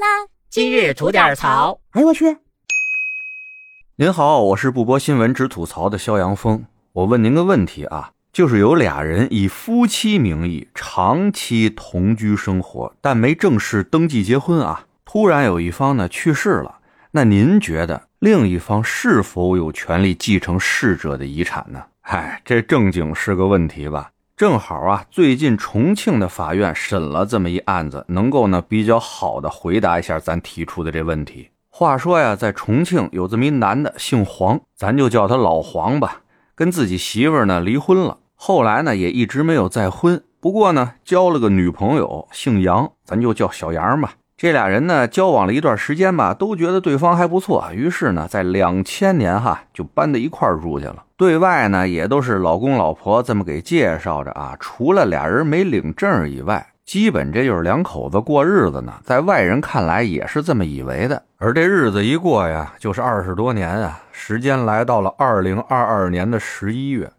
[0.00, 0.06] 啦！
[0.48, 1.78] 今日吐点槽。
[1.90, 2.38] 哎呦我去！
[3.96, 6.64] 您好，我是不播新闻只吐槽的肖阳峰。
[6.92, 14.86] 我问您个问题啊，就是有俩人以夫妻名义长期同居生活，但没正式登记结婚啊。
[15.04, 16.78] 突然有一方呢去世了，
[17.10, 21.84] 那您觉得另一方是否有权利继承逝者的遗产呢？
[22.00, 24.10] 嗨，这正经是个问题吧？
[24.40, 31.50] 正好啊，最近重庆的法院审了这么一案子，能够呢比较好的回答一下咱提出的这问题。
[31.68, 36.22] 话说呀，在重庆有这么一男的，姓黄，咱就叫他老黄吧，
[36.54, 44.14] 跟自己媳妇呢离婚了，后来呢也一直没有再婚，不过呢交了个女朋友，姓杨，咱就叫小杨吧。
[44.40, 51.04] 这俩人呢交往了一段时间吧，都觉得对方还不错，于是呢在两千年哈就搬到一块住去了。
[51.18, 58.94] 对外呢也都是老公老婆这么给介绍着啊，除了俩人没领证以外，基本这就是两口子过日子呢。
[59.04, 61.22] 在外人看来也是这么以为的。
[61.36, 67.12] 而这日子一过呀，就是二十多年啊，时间来到了二零二二年的十一月，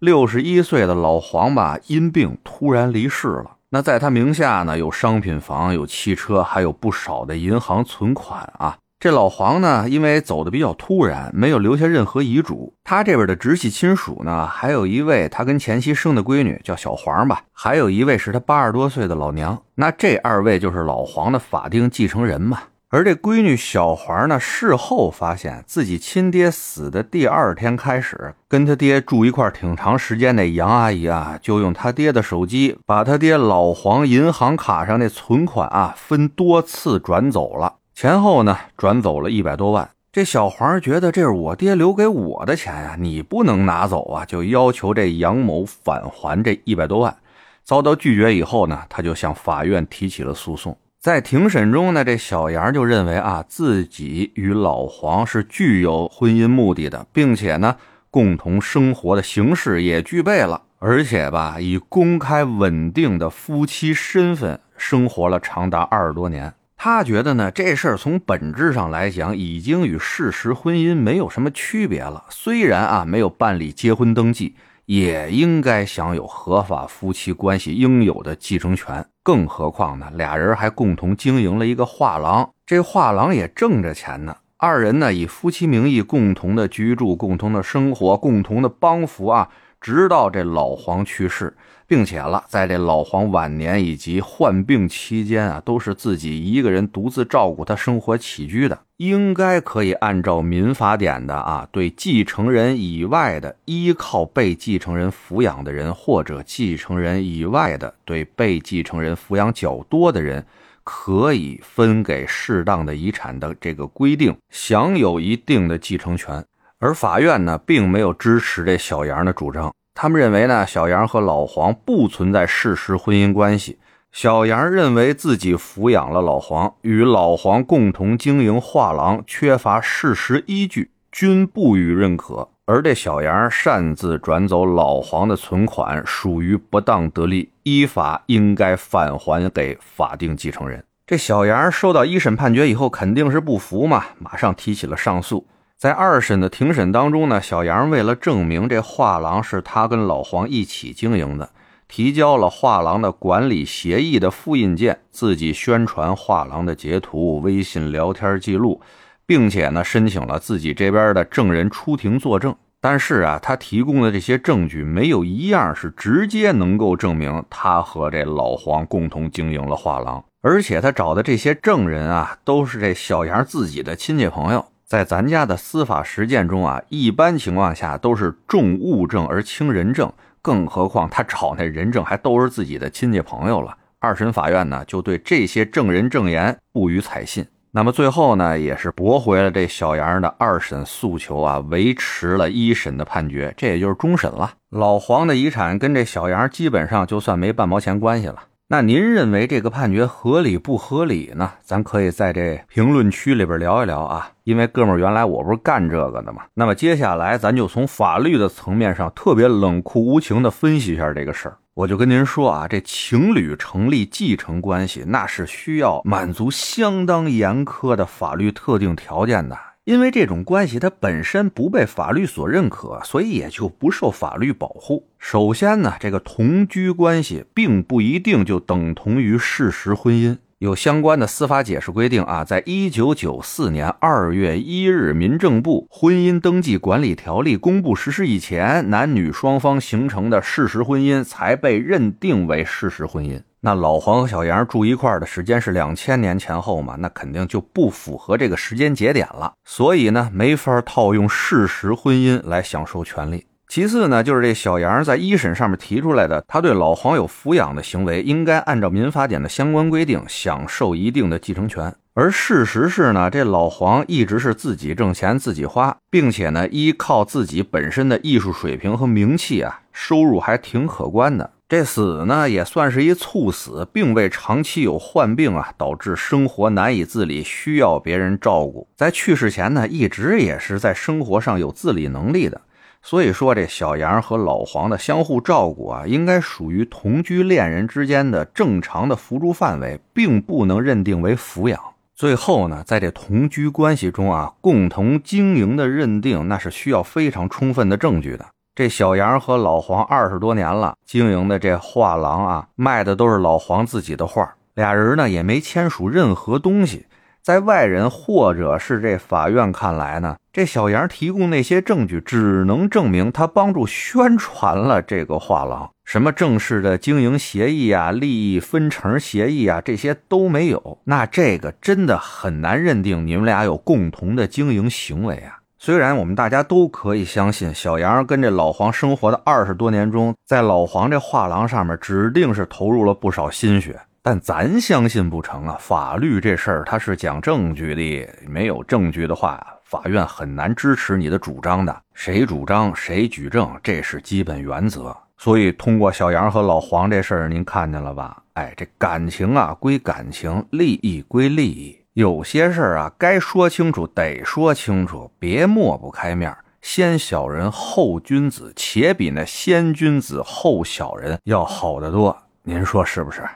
[0.00, 3.52] 六十一岁的老黄吧因病突然离世了。
[3.70, 8.78] 那在他名下呢，有商品房，有汽车，还有不少的银行存款啊。
[8.98, 12.72] 这老黄呢，因为走的比较突然，没有留下任何遗嘱。
[12.82, 19.60] 他这边的直系亲属呢，还有一位他跟前妻生的闺女叫小黄吧，还有一位是他八十多岁的老娘。
[19.74, 22.58] 那这二位就是老黄的法定继承人嘛。
[22.88, 39.90] 而这闺女小环呢，事后发现自己亲爹死的第二天开始，跟他爹住一块挺长时间那杨阿姨啊，就用他爹的手机把他爹老黄银行卡上那存款啊，分多次转走了，前后呢转走了一百多万。
[40.12, 47.16] 这小黄觉得这是我爹留给我的钱呀，你不能拿走啊，就要求这杨某返还这一百多万，
[47.64, 50.78] 遭到拒绝以后呢，他就向法院提起了诉讼。
[51.06, 57.76] 在庭审中呢，这小杨就认为啊，自己与老黄是具有婚姻目的的，并且呢，
[58.10, 66.52] 共同生活的形式也具备了，而且吧，以公开稳定的夫妻身份生活了长达二十多年。
[66.76, 72.24] 他觉得呢，这事儿从本质上来讲，已经与事实婚姻没有什么区别了。
[72.30, 74.56] 虽然啊，没有办理结婚登记。
[74.86, 80.06] 也应该享有合法夫妻关系应有的继承权，更何况呢？
[80.14, 84.36] 俩人还共同经营了一个画廊，这画廊也挣着钱呢。
[84.56, 89.48] 二人呢以夫妻名义共同的居住、共同的生活、共同的帮扶啊，
[89.86, 91.54] 直到这老黄去世。
[91.88, 110.44] 并且了，在这老黄晚年以及患病期间啊，都是自己一个人独自照顾他生活起居的，应该可以按照民法典的啊，对继承人以外的依靠被继承人抚养的人，或者继承人以外的对被继承人抚养较多的人，
[110.82, 116.44] 可以分给适当的遗产的这个规定，享有一定的继承权。
[116.78, 119.72] 而法院呢，并没有支持这小杨的主张。
[119.94, 123.78] 他们认为呢，小杨和老黄不存在事实婚姻关系。
[124.12, 132.46] 小杨认为自己抚养了老黄，与老黄共同经营画廊，缺乏事实依据，均不予认可。
[132.66, 140.84] 而这小杨擅自转走老黄的存款，属于不当得利，依法应该返还给法定继承人。
[141.06, 145.46] 这小杨收到一审判决以后，肯定是不服嘛，马上提起了上诉。
[145.78, 151.50] 在二审的庭审当中呢，小杨为了证明这画廊是他跟老黄一起经营的，
[151.86, 158.80] 提交了画廊的管理协议的复印件，自己宣传画廊的截图、微信聊天记录，
[159.26, 162.56] 并且呢申请了自己这边的证人出庭作证。
[162.80, 174.64] 但是啊，他提供的这些证据没有一样是直接能够证明他和这老黄共同经营了画廊，而且他找的这些证人啊，都是这小杨自己的亲戚朋友。
[174.88, 183.76] 在咱家的司法实践中啊，一般情况下都是重物证而轻人证，更何况他找那人证还都是自己的亲戚朋友了。
[183.98, 187.44] 二审法院呢，就对这些证人证言不予采信。
[187.72, 194.52] 那么最后呢，也是驳回了这小杨的二审诉求啊，维持了一审的判决，这也就是终审了。
[194.70, 198.44] 老黄的遗产跟这小杨基本上就算没半毛钱关系了。
[198.68, 201.52] 那您认为这个判决合理不合理呢？
[201.62, 204.32] 咱可以在这评论区里边聊一聊啊。
[204.42, 206.42] 因为哥们儿原来我不是干这个的嘛。
[206.54, 211.58] 那么接下来咱就从法律的层面上特别冷酷无情的分析一下这个事儿。
[211.74, 219.56] 我就跟您说啊，这情侣成立继承关系，那是需要满足相当严苛的法律特定条件的。
[219.86, 225.06] 因为这种关系它本身不被法律所认可，所以也就不受法律保护。
[225.16, 230.38] 首先呢，这个同居关系并不一定就等同于事实婚姻。
[230.58, 243.40] 有相关的司法解释规定啊，在一九九四年二月一日，民政部婚姻登记管理条例公布实施以前，男女双方形成的事实婚姻才被认定为事实婚姻。
[243.60, 253.46] 那老黄和小杨住一块儿的时间是两千年前后嘛，那肯定就不符合这个时间节点了，所以呢，没法套用事实婚姻来享受权利。
[253.68, 261.92] 其次呢，就是这小杨在一审上面提出来的，他对老黄有抚养的行为，应该按照民法典的相关规定享受一定的继承权。
[262.14, 271.50] 而事实是呢，这老黄一直是自己挣钱自己花，并且呢，依靠自己本身的艺术水平和名气啊，收入还挺可观的。
[271.68, 278.86] 这死呢，也算是一猝死，并未长期有患病啊，导致生活难以自理，需要别人照顾。
[278.94, 282.60] 在去世前呢，一直也是在生活上有自理能力的。
[283.02, 291.80] 所以说，这小杨和老黄的相互照顾啊，应该属于同居恋人之间的正常的扶助范围，并不能认定为抚养。
[292.14, 298.46] 最后呢，在这同居关系中啊，共同经营的认定，那是需要非常充分的证据的。
[298.76, 307.06] 这小杨和老黄二十多年了，经营的这画廊啊，卖的都是老黄自己的画，俩人呢也没签署任何东西。
[307.40, 320.98] 在外人或者是这法院看来呢，这小杨提供那些证据，只能证明他帮助宣传了这个画廊，什么正式的经营协议啊、利益分成协议啊，这些都没有。
[321.04, 325.60] 那这个真的很难认定你们俩有共同的经营行为啊。
[325.86, 333.96] 虽然我们大家都可以相信，小杨跟这老黄生活的二十多年中，在老黄这画廊上面，指定是投入了不少心血。
[334.20, 335.76] 但咱相信不成啊！
[335.78, 341.96] 法律这事儿它是讲证据的，没有证据的话，法院很难支持你的主张的。
[342.14, 345.16] 谁主张谁举证，这是基本原则。
[345.38, 348.42] 所以通过小杨和老黄这事儿，您看见了吧？
[348.54, 362.34] 哎，这感情啊归感情，利益归利益，有些事儿啊该说清楚得说清楚，别抹不开面先小人后君子，且比那先君子后小人要好得多。
[362.62, 363.46] 您说是不是？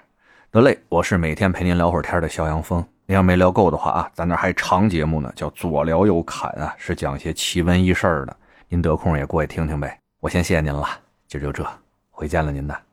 [0.51, 2.85] 得嘞，我是每天陪您聊会儿天的肖阳峰。
[3.07, 8.37] 您要没聊够的话啊，咱那还长节目呢，叫左聊右侃啊，是讲些奇闻异事的。
[8.69, 9.99] 您得空也过去听听呗。
[10.21, 10.87] 我先谢谢您了，
[11.27, 11.67] 今儿就这，
[12.11, 12.90] 回见了您的。